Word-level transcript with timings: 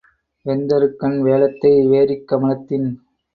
வெந்தறுகண் 0.45 1.17
வேழத்தை 1.21 1.73
வேரிக் 1.85 2.27
கமலத்தின் 2.27 2.89